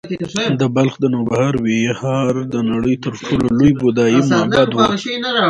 [0.61, 4.77] د بلخ د نوبهار ویهار د نړۍ تر ټولو لوی بودایي معبد و